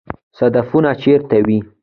[0.37, 1.57] صدفونه چیرته وي؟